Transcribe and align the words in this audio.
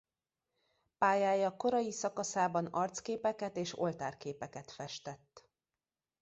Pályája 0.97 1.55
korai 1.57 1.91
szakaszában 1.91 2.65
arcképeket 2.65 3.57
és 3.57 3.79
oltárképeket 3.79 4.71
festett. 4.71 5.49